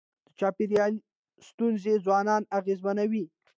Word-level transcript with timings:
د 0.27 0.29
چاپېریال 0.39 0.93
ستونزي 1.47 1.93
ځوانان 2.05 2.43
اغېزمنوي. 2.59 3.25